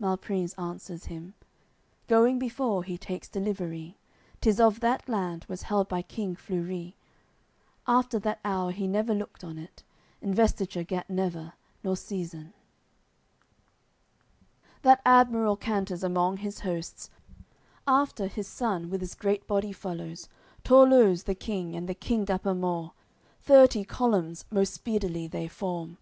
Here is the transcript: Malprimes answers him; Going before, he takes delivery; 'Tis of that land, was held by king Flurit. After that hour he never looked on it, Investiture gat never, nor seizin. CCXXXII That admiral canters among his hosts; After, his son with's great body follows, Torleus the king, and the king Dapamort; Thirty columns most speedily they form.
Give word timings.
Malprimes 0.00 0.52
answers 0.58 1.04
him; 1.04 1.34
Going 2.08 2.40
before, 2.40 2.82
he 2.82 2.98
takes 2.98 3.28
delivery; 3.28 3.96
'Tis 4.40 4.58
of 4.58 4.80
that 4.80 5.08
land, 5.08 5.44
was 5.48 5.62
held 5.62 5.88
by 5.88 6.02
king 6.02 6.34
Flurit. 6.34 6.94
After 7.86 8.18
that 8.18 8.40
hour 8.44 8.72
he 8.72 8.88
never 8.88 9.14
looked 9.14 9.44
on 9.44 9.58
it, 9.58 9.84
Investiture 10.20 10.82
gat 10.82 11.08
never, 11.08 11.52
nor 11.84 11.94
seizin. 11.96 12.48
CCXXXII 12.52 12.52
That 14.82 15.02
admiral 15.06 15.54
canters 15.56 16.02
among 16.02 16.38
his 16.38 16.58
hosts; 16.58 17.08
After, 17.86 18.26
his 18.26 18.48
son 18.48 18.90
with's 18.90 19.14
great 19.14 19.46
body 19.46 19.70
follows, 19.70 20.28
Torleus 20.64 21.26
the 21.26 21.36
king, 21.36 21.76
and 21.76 21.88
the 21.88 21.94
king 21.94 22.24
Dapamort; 22.26 22.90
Thirty 23.40 23.84
columns 23.84 24.46
most 24.50 24.74
speedily 24.74 25.28
they 25.28 25.46
form. 25.46 25.98